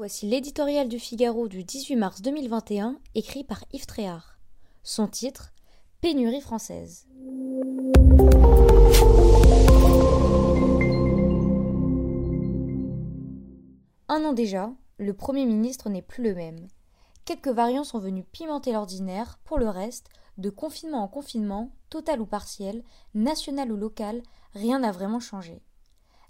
Voici 0.00 0.26
l'éditorial 0.26 0.88
du 0.88 0.98
Figaro 0.98 1.46
du 1.46 1.62
18 1.62 1.96
mars 1.96 2.22
2021, 2.22 2.96
écrit 3.14 3.44
par 3.44 3.62
Yves 3.74 3.84
Tréhard. 3.84 4.38
Son 4.82 5.06
titre 5.06 5.52
Pénurie 6.00 6.40
française. 6.40 7.06
Un 14.08 14.24
an 14.24 14.32
déjà, 14.32 14.72
le 14.96 15.12
Premier 15.12 15.44
ministre 15.44 15.90
n'est 15.90 16.00
plus 16.00 16.24
le 16.24 16.34
même. 16.34 16.68
Quelques 17.26 17.48
variants 17.48 17.84
sont 17.84 17.98
venus 17.98 18.24
pimenter 18.32 18.72
l'ordinaire, 18.72 19.38
pour 19.44 19.58
le 19.58 19.68
reste, 19.68 20.08
de 20.38 20.48
confinement 20.48 21.02
en 21.02 21.08
confinement, 21.08 21.72
total 21.90 22.22
ou 22.22 22.26
partiel, 22.26 22.84
national 23.12 23.70
ou 23.70 23.76
local, 23.76 24.22
rien 24.54 24.78
n'a 24.78 24.92
vraiment 24.92 25.20
changé 25.20 25.60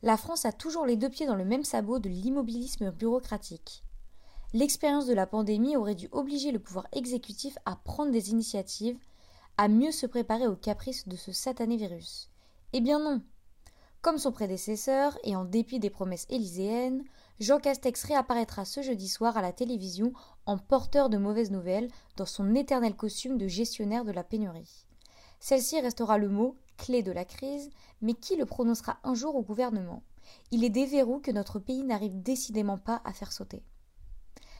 la 0.02 0.16
France 0.16 0.46
a 0.46 0.52
toujours 0.52 0.86
les 0.86 0.96
deux 0.96 1.10
pieds 1.10 1.26
dans 1.26 1.36
le 1.36 1.44
même 1.44 1.64
sabot 1.64 1.98
de 1.98 2.08
l'immobilisme 2.08 2.90
bureaucratique. 2.90 3.84
L'expérience 4.52 5.06
de 5.06 5.14
la 5.14 5.26
pandémie 5.26 5.76
aurait 5.76 5.94
dû 5.94 6.08
obliger 6.10 6.52
le 6.52 6.58
pouvoir 6.58 6.86
exécutif 6.92 7.58
à 7.66 7.76
prendre 7.76 8.10
des 8.10 8.30
initiatives, 8.30 8.98
à 9.58 9.68
mieux 9.68 9.92
se 9.92 10.06
préparer 10.06 10.46
aux 10.46 10.56
caprices 10.56 11.06
de 11.06 11.16
ce 11.16 11.32
satané 11.32 11.76
virus. 11.76 12.30
Eh 12.72 12.80
bien 12.80 12.98
non. 12.98 13.22
Comme 14.00 14.18
son 14.18 14.32
prédécesseur, 14.32 15.18
et 15.24 15.36
en 15.36 15.44
dépit 15.44 15.78
des 15.78 15.90
promesses 15.90 16.26
élyséennes, 16.30 17.04
Jean 17.38 17.58
Castex 17.58 18.02
réapparaîtra 18.04 18.64
ce 18.64 18.80
jeudi 18.80 19.08
soir 19.08 19.36
à 19.36 19.42
la 19.42 19.52
télévision 19.52 20.12
en 20.46 20.56
porteur 20.56 21.10
de 21.10 21.18
mauvaises 21.18 21.50
nouvelles 21.50 21.90
dans 22.16 22.26
son 22.26 22.54
éternel 22.54 22.96
costume 22.96 23.36
de 23.36 23.48
gestionnaire 23.48 24.04
de 24.04 24.12
la 24.12 24.24
pénurie. 24.24 24.86
Celle-ci 25.40 25.80
restera 25.80 26.18
le 26.18 26.28
mot 26.28 26.56
clé 26.76 27.02
de 27.02 27.12
la 27.12 27.24
crise, 27.24 27.70
mais 28.02 28.14
qui 28.14 28.36
le 28.36 28.46
prononcera 28.46 28.98
un 29.04 29.14
jour 29.14 29.34
au 29.34 29.42
gouvernement? 29.42 30.02
Il 30.50 30.64
est 30.64 30.70
des 30.70 30.86
verrous 30.86 31.18
que 31.18 31.30
notre 31.30 31.58
pays 31.58 31.82
n'arrive 31.82 32.22
décidément 32.22 32.78
pas 32.78 33.02
à 33.04 33.12
faire 33.12 33.32
sauter. 33.32 33.64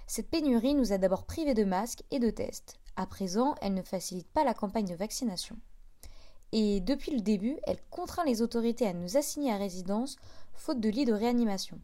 Cette 0.06 0.30
pénurie 0.30 0.74
nous 0.74 0.92
a 0.92 0.98
d'abord 0.98 1.24
privés 1.24 1.54
de 1.54 1.64
masques 1.64 2.02
et 2.10 2.18
de 2.18 2.30
tests. 2.30 2.80
À 2.96 3.06
présent, 3.06 3.54
elle 3.60 3.74
ne 3.74 3.82
facilite 3.82 4.28
pas 4.28 4.42
la 4.42 4.54
campagne 4.54 4.88
de 4.88 4.94
vaccination. 4.94 5.56
Et 6.52 6.80
depuis 6.80 7.12
le 7.12 7.20
début, 7.20 7.58
elle 7.64 7.80
contraint 7.90 8.24
les 8.24 8.42
autorités 8.42 8.86
à 8.86 8.92
nous 8.92 9.16
assigner 9.16 9.52
à 9.52 9.56
résidence, 9.56 10.16
faute 10.54 10.80
de 10.80 10.88
lits 10.88 11.04
de 11.04 11.12
réanimation. 11.12 11.78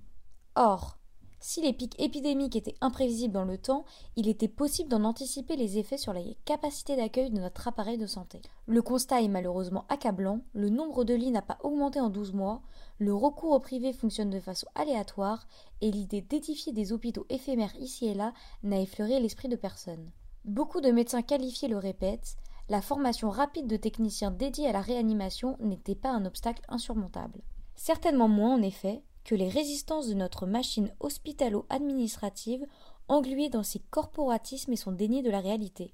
Or, 0.56 0.98
si 1.41 1.61
les 1.61 1.73
pics 1.73 2.01
épidémiques 2.01 2.56
étaient 2.56 2.77
imprévisibles 2.81 3.34
dans 3.34 3.45
le 3.45 3.59
temps, 3.59 3.84
il 4.17 4.29
était 4.29 4.48
possible 4.48 4.89
d'en 4.89 5.05
anticiper 5.05 5.56
les 5.56 5.78
effets 5.78 5.98
sur 5.98 6.12
les 6.12 6.37
capacités 6.45 6.97
d'accueil 6.97 7.31
de 7.31 7.41
notre 7.41 7.69
appareil 7.69 7.98
de 7.98 8.06
santé. 8.06 8.41
Le 8.67 8.83
constat 8.83 9.23
est 9.23 9.28
malheureusement 9.28 9.84
accablant, 9.89 10.41
le 10.55 10.70
nombre 10.70 11.05
de 11.05 11.15
lits 11.15 11.31
n'a 11.31 11.43
pas 11.43 11.59
augmenté 11.62 12.01
en 12.01 12.11
12 12.11 12.33
mois, 12.33 12.62
le 12.98 13.15
recours 13.15 13.53
au 13.53 13.61
privé 13.61 13.93
fonctionne 13.93 14.31
de 14.31 14.41
façon 14.41 14.67
aléatoire, 14.75 15.47
et 15.81 15.91
l'idée 15.91 16.23
d'édifier 16.23 16.73
des 16.73 16.93
hôpitaux 16.93 17.27
éphémères 17.28 17.77
ici 17.77 18.06
et 18.06 18.15
là 18.15 18.33
n'a 18.62 18.81
effleuré 18.81 19.21
l'esprit 19.21 19.48
de 19.48 19.56
personne. 19.56 20.11
Beaucoup 20.45 20.81
de 20.81 20.91
médecins 20.91 21.23
qualifiés 21.23 21.69
le 21.69 21.78
répètent, 21.78 22.37
la 22.69 22.81
formation 22.81 23.31
rapide 23.31 23.67
de 23.67 23.77
techniciens 23.77 24.31
dédiés 24.31 24.69
à 24.69 24.73
la 24.73 24.81
réanimation 24.81 25.56
n'était 25.61 25.95
pas 25.95 26.11
un 26.11 26.25
obstacle 26.25 26.62
insurmontable. 26.69 27.43
Certainement 27.77 28.28
moins, 28.28 28.55
en 28.55 28.62
effet, 28.62 29.03
que 29.27 29.34
les 29.34 29.48
résistances 29.48 30.06
de 30.06 30.14
notre 30.14 30.46
machine 30.46 30.92
hospitalo-administrative 31.00 32.64
engluée 33.08 33.48
dans 33.48 33.64
ses 33.64 33.80
corporatismes 33.91 34.72
et 34.72 34.77
son 34.77 34.92
déni 34.92 35.20
de 35.20 35.30
la 35.30 35.41
réalité. 35.41 35.92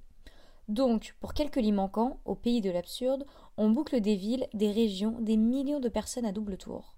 Donc, 0.68 1.16
pour 1.18 1.32
quelques 1.32 1.56
lits 1.56 1.72
manquants, 1.72 2.20
au 2.26 2.34
pays 2.34 2.60
de 2.60 2.70
l'absurde, 2.70 3.24
on 3.56 3.70
boucle 3.70 4.02
des 4.02 4.16
villes, 4.16 4.46
des 4.52 4.70
régions, 4.70 5.16
des 5.18 5.38
millions 5.38 5.80
de 5.80 5.88
personnes 5.88 6.26
à 6.26 6.32
double 6.32 6.58
tour. 6.58 6.94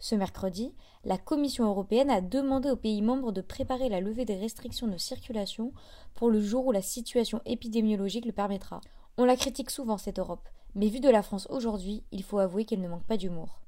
Ce 0.00 0.16
mercredi, 0.16 0.74
la 1.04 1.16
Commission 1.16 1.64
européenne 1.66 2.10
a 2.10 2.20
demandé 2.20 2.70
aux 2.70 2.76
pays 2.76 3.00
membres 3.00 3.30
de 3.30 3.40
préparer 3.40 3.88
la 3.88 4.00
levée 4.00 4.24
des 4.24 4.36
restrictions 4.36 4.88
de 4.88 4.96
circulation 4.96 5.72
pour 6.14 6.28
le 6.28 6.40
jour 6.40 6.66
où 6.66 6.72
la 6.72 6.82
situation 6.82 7.40
épidémiologique 7.44 8.26
le 8.26 8.32
permettra. 8.32 8.80
On 9.16 9.24
la 9.24 9.36
critique 9.36 9.70
souvent, 9.70 9.96
cette 9.96 10.18
Europe, 10.18 10.48
mais 10.74 10.88
vu 10.88 10.98
de 10.98 11.08
la 11.08 11.22
France 11.22 11.46
aujourd'hui, 11.50 12.02
il 12.10 12.24
faut 12.24 12.38
avouer 12.38 12.64
qu'elle 12.64 12.80
ne 12.80 12.88
manque 12.88 13.06
pas 13.06 13.16
d'humour. 13.16 13.60